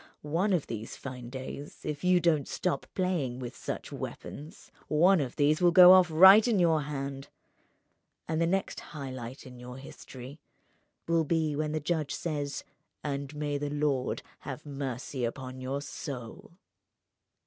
[0.23, 5.35] One of these fine days, if you don't stop playing with such weapons, one of
[5.35, 10.39] these will go off right in your hand—and the next high light in your history
[11.07, 12.63] will be when the judge says:
[13.03, 16.53] 'And may the Lord have mercy on your soul!